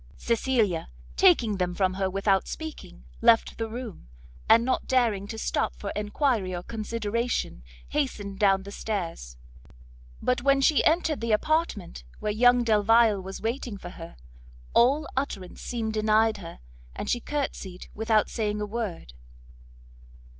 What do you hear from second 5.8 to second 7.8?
enquiry or consideration,